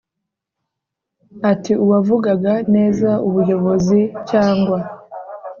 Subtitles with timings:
[1.51, 4.79] ati uwavugaga neza ubuyobozi cyangwa